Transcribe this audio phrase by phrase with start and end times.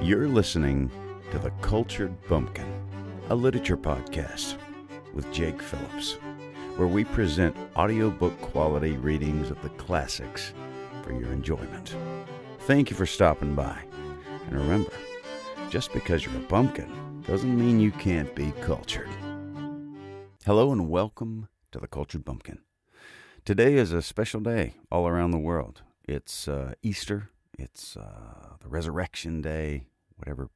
[0.00, 0.90] You're listening
[1.30, 2.66] to The Cultured Bumpkin,
[3.28, 4.56] a literature podcast
[5.12, 6.14] with Jake Phillips,
[6.76, 10.52] where we present audiobook quality readings of the classics
[11.02, 11.94] for your enjoyment.
[12.60, 13.78] Thank you for stopping by.
[14.46, 14.92] And remember,
[15.70, 19.10] just because you're a bumpkin doesn't mean you can't be cultured.
[20.44, 22.58] Hello and welcome to The Cultured Bumpkin.
[23.44, 25.82] Today is a special day all around the world.
[26.08, 29.84] It's uh, Easter, it's uh, the Resurrection Day,
[30.16, 30.48] whatever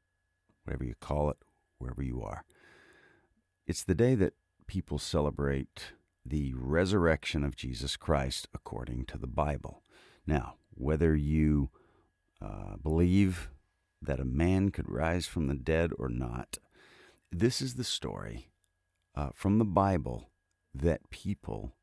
[0.65, 1.37] whatever you call it,
[1.79, 2.45] wherever you are.
[3.67, 4.35] It's the day that
[4.67, 5.93] people celebrate
[6.25, 9.83] the resurrection of Jesus Christ according to the Bible.
[10.27, 11.71] Now, whether you
[12.43, 13.49] uh, believe
[14.03, 16.59] that a man could rise from the dead or not,
[17.31, 18.51] this is the story
[19.15, 20.31] uh, from the Bible
[20.75, 21.77] that people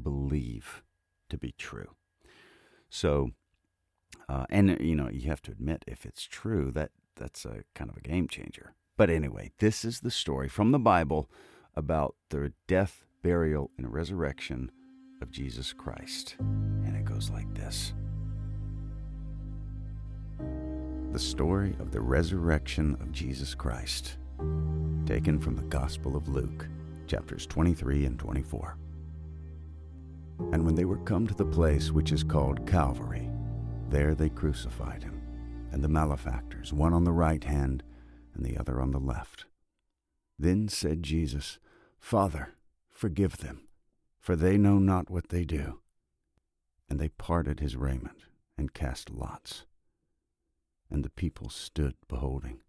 [0.00, 0.82] believe
[1.28, 1.94] to be true.
[2.88, 3.30] So,
[4.30, 7.90] uh, and you know, you have to admit if it's true that that's a kind
[7.90, 8.74] of a game changer.
[8.96, 11.28] But anyway, this is the story from the Bible
[11.74, 14.70] about the death, burial, and resurrection
[15.20, 16.36] of Jesus Christ.
[16.38, 17.92] And it goes like this
[21.10, 24.16] The story of the resurrection of Jesus Christ,
[25.06, 26.68] taken from the Gospel of Luke,
[27.08, 28.76] chapters 23 and 24.
[30.52, 33.29] And when they were come to the place which is called Calvary,
[33.90, 35.20] there they crucified him
[35.72, 37.82] and the malefactors, one on the right hand
[38.34, 39.46] and the other on the left.
[40.38, 41.58] Then said Jesus,
[41.98, 42.54] Father,
[42.88, 43.68] forgive them,
[44.18, 45.80] for they know not what they do.
[46.88, 48.24] And they parted his raiment
[48.58, 49.64] and cast lots.
[50.90, 52.60] And the people stood beholding.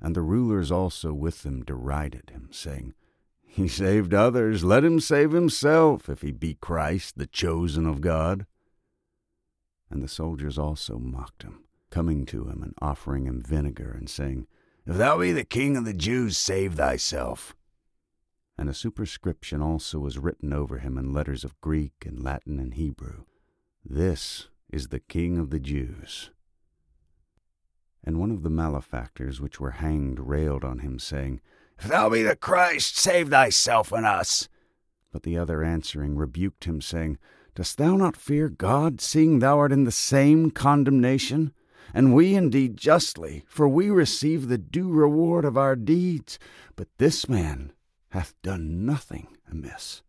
[0.00, 2.94] And the rulers also with them derided him, saying,
[3.40, 8.46] He saved others, let him save himself, if he be Christ, the chosen of God.
[9.90, 14.46] And the soldiers also mocked him coming to him and offering him vinegar, and saying,
[14.86, 17.54] If thou be the king of the Jews, save thyself.
[18.56, 22.74] And a superscription also was written over him in letters of Greek and Latin and
[22.74, 23.24] Hebrew
[23.84, 26.30] This is the King of the Jews.
[28.04, 31.40] And one of the malefactors which were hanged railed on him, saying,
[31.78, 34.48] If thou be the Christ, save thyself and us.
[35.12, 37.18] But the other answering rebuked him, saying,
[37.58, 41.52] Dost thou not fear God, seeing thou art in the same condemnation?
[41.94, 46.38] and we indeed justly, for we receive the due reward of our deeds.
[46.76, 47.72] But this man
[48.10, 50.02] hath done nothing amiss.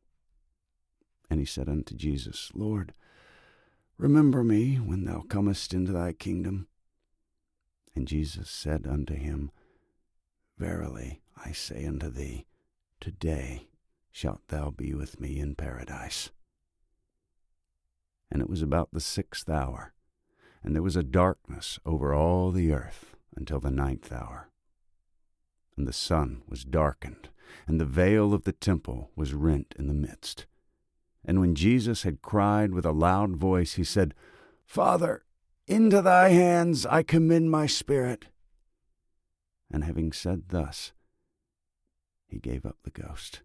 [1.29, 2.93] And he said unto Jesus, Lord,
[3.97, 6.67] remember me when thou comest into thy kingdom.
[7.95, 9.51] And Jesus said unto him,
[10.57, 12.45] Verily I say unto thee,
[12.99, 13.67] today
[14.11, 16.31] shalt thou be with me in paradise.
[18.31, 19.93] And it was about the sixth hour
[20.63, 24.49] and there was a darkness over all the earth until the ninth hour.
[25.77, 27.29] And the sun was darkened,
[27.65, 30.45] and the veil of the temple was rent in the midst.
[31.23, 34.13] And when Jesus had cried with a loud voice, he said,
[34.65, 35.23] Father,
[35.67, 38.25] into thy hands I commend my spirit.
[39.71, 40.91] And having said thus,
[42.27, 43.41] he gave up the ghost.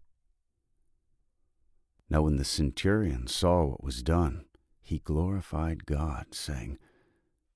[2.09, 4.45] Now when the centurion saw what was done,
[4.85, 6.77] he glorified God, saying,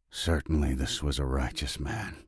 [0.10, 2.24] Certainly this was a righteous man.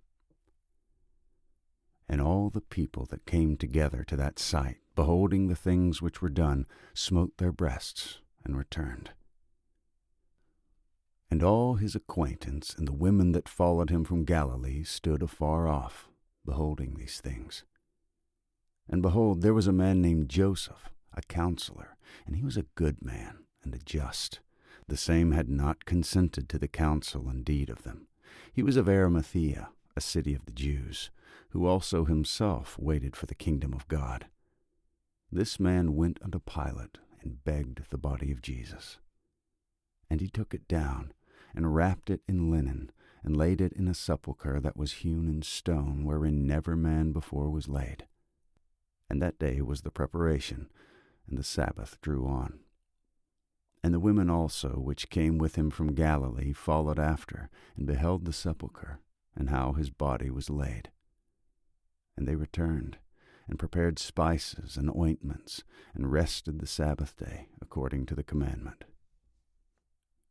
[2.07, 6.29] And all the people that came together to that sight, beholding the things which were
[6.29, 9.09] done, smote their breasts and returned.
[11.31, 16.09] And all his acquaintance and the women that followed him from Galilee stood afar off,
[16.45, 17.63] beholding these things.
[18.87, 21.97] And behold, there was a man named Joseph, a counselor,
[22.27, 24.41] and he was a good man and a just
[24.91, 28.07] the same had not consented to the counsel and deed of them.
[28.51, 31.11] He was of Arimathea, a city of the Jews,
[31.51, 34.25] who also himself waited for the kingdom of God.
[35.31, 38.97] This man went unto Pilate and begged the body of Jesus.
[40.09, 41.13] And he took it down,
[41.55, 42.91] and wrapped it in linen,
[43.23, 47.49] and laid it in a sepulchre that was hewn in stone, wherein never man before
[47.49, 48.07] was laid.
[49.09, 50.69] And that day was the preparation,
[51.29, 52.59] and the Sabbath drew on.
[53.83, 58.33] And the women also, which came with him from Galilee, followed after, and beheld the
[58.33, 58.99] sepulchre,
[59.35, 60.91] and how his body was laid.
[62.15, 62.97] And they returned,
[63.47, 65.63] and prepared spices and ointments,
[65.95, 68.83] and rested the Sabbath day, according to the commandment.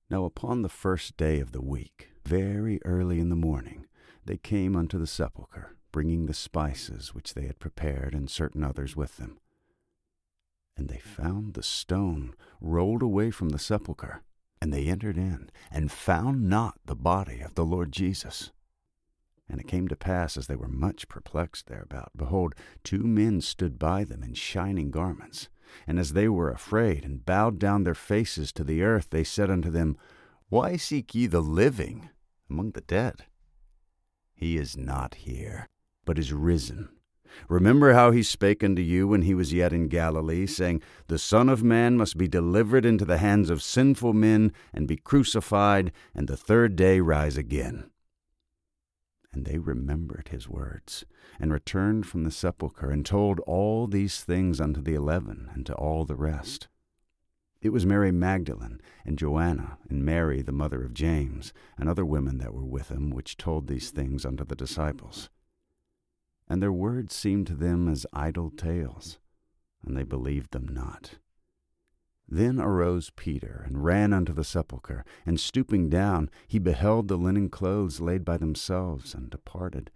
[0.08, 3.86] Now upon the first day of the week, very early in the morning,
[4.24, 8.94] they came unto the sepulchre, bringing the spices which they had prepared, and certain others
[8.94, 9.38] with them.
[10.80, 14.22] And they found the stone rolled away from the sepulchre.
[14.62, 18.50] And they entered in, and found not the body of the Lord Jesus.
[19.46, 23.78] And it came to pass, as they were much perplexed thereabout, behold, two men stood
[23.78, 25.50] by them in shining garments.
[25.86, 29.50] And as they were afraid, and bowed down their faces to the earth, they said
[29.50, 29.98] unto them,
[30.48, 32.08] Why seek ye the living
[32.48, 33.26] among the dead?
[34.32, 35.68] He is not here,
[36.06, 36.88] but is risen.
[37.48, 41.48] Remember how he spake unto you when he was yet in Galilee, saying, The Son
[41.48, 46.28] of Man must be delivered into the hands of sinful men, and be crucified, and
[46.28, 47.90] the third day rise again.
[49.32, 51.04] And they remembered his words,
[51.38, 55.74] and returned from the sepulchre, and told all these things unto the eleven, and to
[55.74, 56.68] all the rest.
[57.62, 62.38] It was Mary Magdalene, and Joanna, and Mary the mother of James, and other women
[62.38, 65.28] that were with him, which told these things unto the disciples.
[66.50, 69.20] And their words seemed to them as idle tales,
[69.84, 71.14] and they believed them not.
[72.28, 77.50] Then arose Peter, and ran unto the sepulchre, and stooping down, he beheld the linen
[77.50, 79.92] clothes laid by themselves, and departed,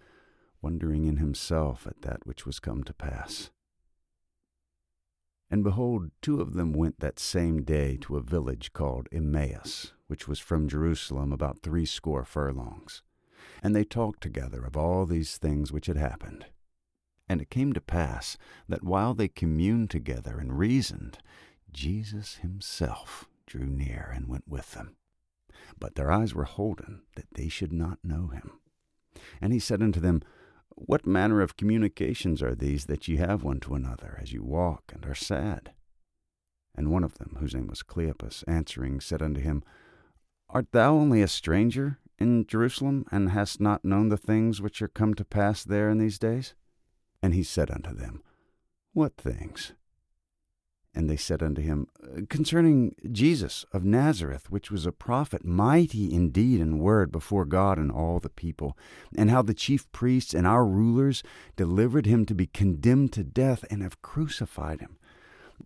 [0.62, 3.50] wondering in himself at that which was come to pass.
[5.50, 10.28] And behold, two of them went that same day to a village called Emmaus, which
[10.28, 13.02] was from Jerusalem about threescore furlongs.
[13.62, 16.46] And they talked together of all these things which had happened.
[17.28, 18.36] And it came to pass
[18.68, 21.18] that while they communed together and reasoned,
[21.72, 24.96] Jesus himself drew near and went with them.
[25.78, 28.60] But their eyes were holden that they should not know him.
[29.40, 30.22] And he said unto them,
[30.74, 34.92] What manner of communications are these that ye have one to another as you walk
[34.92, 35.72] and are sad?
[36.74, 39.62] And one of them, whose name was Cleopas, answering, said unto him,
[40.50, 44.88] Art thou only a stranger in Jerusalem, and hast not known the things which are
[44.88, 46.54] come to pass there in these days?
[47.22, 48.22] And he said unto them,
[48.92, 49.72] What things?
[50.96, 51.88] And they said unto him,
[52.28, 57.78] Concerning Jesus of Nazareth, which was a prophet, mighty in deed and word before God
[57.78, 58.78] and all the people,
[59.16, 61.24] and how the chief priests and our rulers
[61.56, 64.96] delivered him to be condemned to death and have crucified him.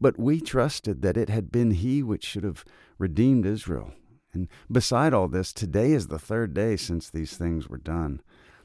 [0.00, 2.64] But we trusted that it had been he which should have
[2.98, 3.92] redeemed Israel.
[4.32, 8.20] And beside all this, today is the third day since these things were done.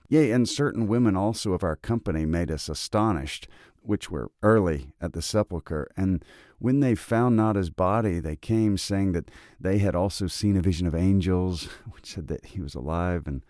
[0.10, 3.48] Yea, and certain women also of our company made us astonished,
[3.82, 5.90] which were early at the sepulchre.
[5.98, 6.24] And
[6.60, 10.62] when they found not his body, they came, saying that they had also seen a
[10.62, 13.28] vision of angels, which said that he was alive.
[13.28, 13.44] And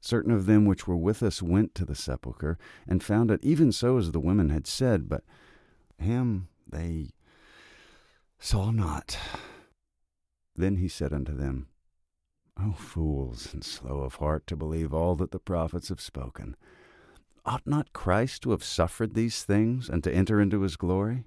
[0.00, 3.72] certain of them which were with us went to the sepulchre, and found it even
[3.72, 5.24] so as the women had said, but
[5.98, 7.10] him they
[8.38, 9.18] saw not.
[10.56, 11.68] Then he said unto them,
[12.58, 16.56] O fools, and slow of heart to believe all that the prophets have spoken,
[17.44, 21.24] ought not Christ to have suffered these things, and to enter into his glory?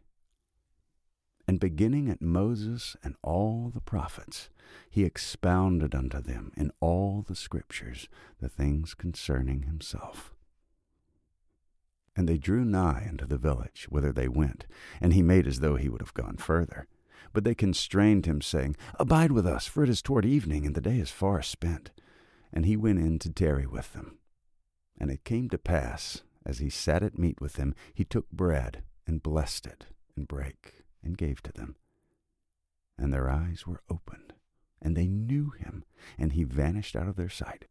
[1.48, 4.50] And beginning at Moses and all the prophets,
[4.90, 8.08] he expounded unto them in all the scriptures
[8.40, 10.34] the things concerning himself.
[12.16, 14.66] And they drew nigh unto the village whither they went,
[15.00, 16.88] and he made as though he would have gone further.
[17.34, 20.82] But they constrained him, saying, Abide with us, for it is toward evening, and the
[20.82, 21.92] day is far spent.
[22.52, 24.18] And he went in to tarry with them.
[24.98, 28.84] And it came to pass, as he sat at meat with them, he took bread,
[29.06, 29.86] and blessed it,
[30.16, 31.76] and brake, and gave to them.
[32.98, 34.34] And their eyes were opened,
[34.82, 35.86] and they knew him,
[36.18, 37.66] and he vanished out of their sight.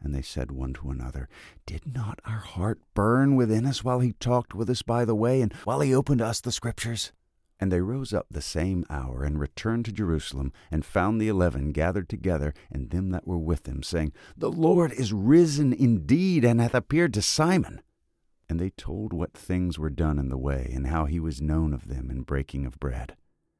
[0.00, 1.28] And they said one to another,
[1.66, 5.40] Did not our heart burn within us while he talked with us by the way,
[5.40, 7.12] and while he opened us the Scriptures?
[7.60, 11.72] And they rose up the same hour, and returned to Jerusalem, and found the eleven
[11.72, 16.60] gathered together, and them that were with them, saying, The Lord is risen indeed, and
[16.60, 17.80] hath appeared to Simon.
[18.48, 21.72] And they told what things were done in the way, and how he was known
[21.72, 23.16] of them in breaking of bread.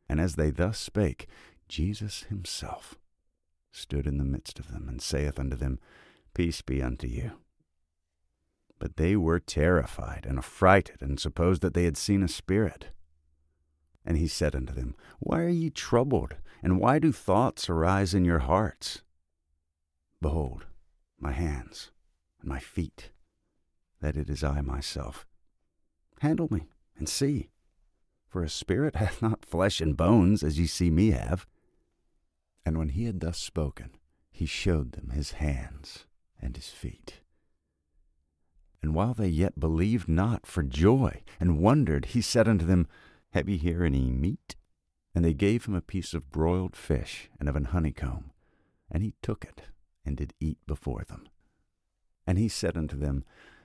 [0.08, 1.28] And as they thus spake,
[1.68, 2.96] Jesus himself
[3.72, 5.78] stood in the midst of them, and saith unto them,
[6.34, 7.32] Peace be unto you.
[8.78, 12.88] But they were terrified and affrighted, and supposed that they had seen a spirit.
[14.04, 18.24] And he said unto them, Why are ye troubled, and why do thoughts arise in
[18.24, 19.02] your hearts?
[20.20, 20.66] Behold,
[21.18, 21.90] my hands
[22.40, 23.10] and my feet,
[24.00, 25.26] that it is I myself.
[26.20, 27.48] Handle me, and see,
[28.28, 31.46] for a spirit hath not flesh and bones, as ye see me have.
[32.66, 33.90] And when he had thus spoken,
[34.30, 36.06] he showed them his hands
[36.40, 37.20] and his feet.
[38.82, 42.86] And while they yet believed not for joy, and wondered, he said unto them,
[43.34, 44.54] Have ye here any meat?
[45.12, 48.30] And they gave him a piece of broiled fish and of an honeycomb.
[48.88, 49.62] And he took it,
[50.06, 51.26] and did eat before them.
[52.28, 53.24] And he said unto them,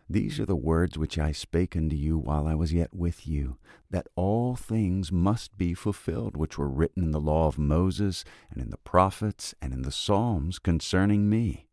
[0.10, 3.58] These are the words which I spake unto you while I was yet with you,
[3.92, 8.60] that all things must be fulfilled which were written in the law of Moses, and
[8.60, 11.68] in the prophets, and in the Psalms concerning me.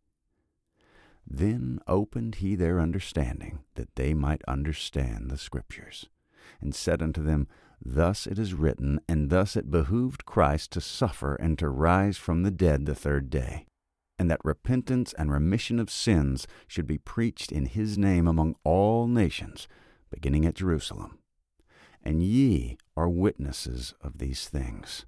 [1.26, 6.10] Then opened he their understanding, that they might understand the Scriptures,
[6.60, 7.48] and said unto them,
[7.88, 12.42] Thus it is written, and thus it behooved Christ to suffer and to rise from
[12.42, 13.64] the dead the third day,
[14.18, 19.06] and that repentance and remission of sins should be preached in his name among all
[19.06, 19.68] nations,
[20.10, 21.18] beginning at Jerusalem.
[22.02, 25.06] And ye are witnesses of these things.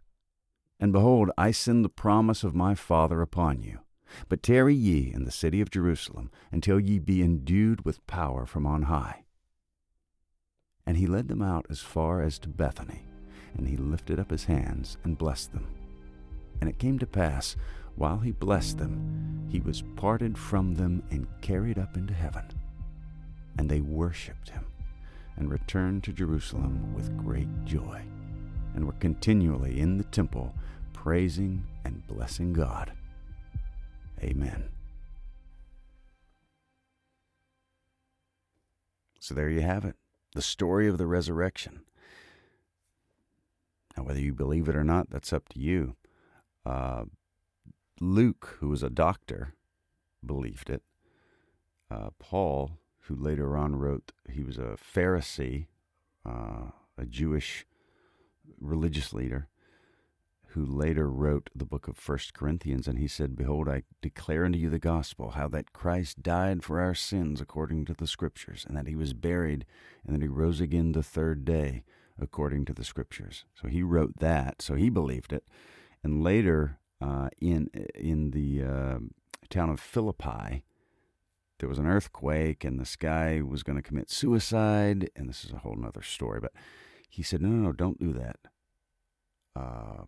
[0.79, 3.81] And behold, I send the promise of my Father upon you.
[4.29, 8.67] But tarry ye in the city of Jerusalem until ye be endued with power from
[8.67, 9.25] on high.
[10.89, 13.03] And he led them out as far as to Bethany,
[13.59, 15.67] and he lifted up his hands and blessed them.
[16.63, 17.57] And it came to pass,
[17.97, 22.47] while he blessed them, he was parted from them and carried up into heaven.
[23.59, 24.65] And they worshipped him,
[25.37, 28.01] and returned to Jerusalem with great joy,
[28.75, 30.55] and were continually in the temple,
[30.95, 32.93] praising and blessing God.
[34.23, 34.71] Amen.
[39.21, 39.95] So there you have it
[40.35, 41.81] the story of the resurrection.
[43.97, 45.97] Now, whether you believe it or not, that's up to you.
[46.65, 47.05] Uh,
[48.01, 49.55] Luke, who was a doctor,
[50.25, 50.83] believed it.
[51.91, 55.67] Uh, Paul, who later on wrote, he was a Pharisee,
[56.25, 57.67] uh, a Jewish
[58.61, 59.49] religious leader
[60.53, 64.59] who later wrote the book of First Corinthians, and he said, Behold, I declare unto
[64.59, 68.77] you the gospel, how that Christ died for our sins according to the Scriptures, and
[68.77, 69.67] that he was buried,
[70.07, 71.85] and that he rose again the third day
[72.19, 73.45] according to the Scriptures.
[73.61, 75.45] So he wrote that, so he believed it.
[76.03, 78.99] And later, uh, in in the uh,
[79.51, 80.65] town of Philippi,
[81.59, 85.53] there was an earthquake, and this guy was going to commit suicide, and this is
[85.53, 86.41] a whole other story.
[86.41, 86.53] But
[87.09, 88.37] he said, "No, no, no, don't do that."
[89.55, 90.05] Uh,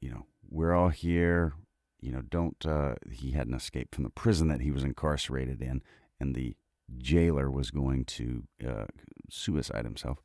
[0.00, 1.54] you know, we're all here.
[2.00, 2.64] You know, don't.
[2.64, 5.82] Uh, he hadn't escaped from the prison that he was incarcerated in,
[6.20, 6.56] and the
[6.98, 8.86] jailer was going to uh,
[9.28, 10.18] suicide himself.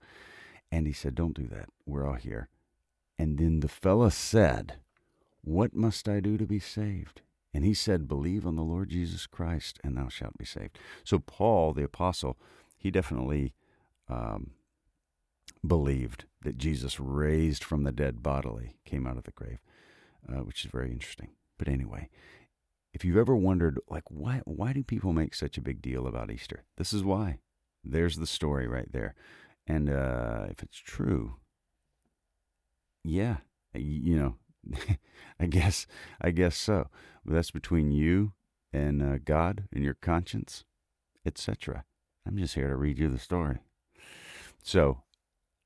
[0.72, 1.70] And he said, "Don't do that.
[1.86, 2.50] We're all here."
[3.18, 4.76] And then the fella said,
[5.42, 7.22] "What must I do to be saved?"
[7.54, 11.20] And he said, "Believe on the Lord Jesus Christ, and thou shalt be saved." So
[11.20, 12.38] Paul, the apostle,
[12.78, 13.54] he definitely
[14.10, 14.52] um,
[15.66, 19.60] believed that Jesus raised from the dead bodily, came out of the grave,
[20.28, 21.30] uh, which is very interesting.
[21.58, 22.10] But anyway,
[22.94, 26.32] if you've ever wondered, like, why, why do people make such a big deal about
[26.32, 26.64] Easter?
[26.78, 27.40] This is why.
[27.84, 29.16] There's the story right there.
[29.68, 31.36] And uh, if it's true,
[33.04, 33.38] yeah,
[33.74, 34.36] you know,
[35.40, 35.88] I guess,
[36.20, 36.88] I guess so.
[37.24, 38.34] But that's between you
[38.74, 40.66] and uh, God and your conscience,
[41.26, 41.86] etc.
[42.28, 43.60] I'm just here to read you the story.
[44.64, 45.04] So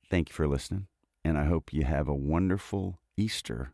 [0.10, 0.88] Thank you for listening,
[1.24, 3.74] and I hope you have a wonderful Easter,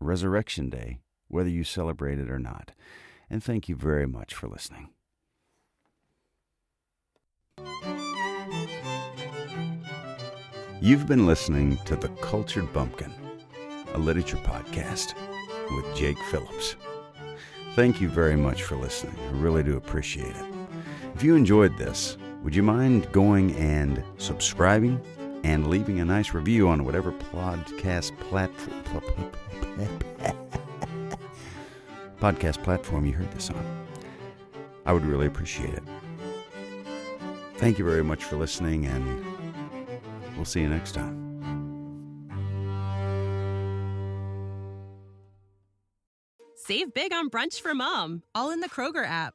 [0.00, 2.72] Resurrection Day, whether you celebrate it or not.
[3.30, 4.90] And thank you very much for listening.
[10.80, 13.12] You've been listening to The Cultured Bumpkin,
[13.94, 15.14] a literature podcast
[15.74, 16.76] with Jake Phillips.
[17.74, 19.16] Thank you very much for listening.
[19.18, 20.46] I really do appreciate it.
[21.14, 25.00] If you enjoyed this, would you mind going and subscribing
[25.44, 28.82] and leaving a nice review on whatever podcast platform
[32.20, 33.86] podcast platform you heard this on.
[34.86, 35.82] I would really appreciate it.
[37.56, 39.24] Thank you very much for listening, and
[40.36, 41.22] we'll see you next time.
[46.56, 49.34] Save big on brunch for mom, all in the Kroger app.